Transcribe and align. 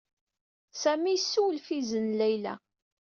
Sami 0.81 1.11
yessewlef 1.13 1.67
izen 1.79 2.05
n 2.11 2.15
Layla. 2.19 2.55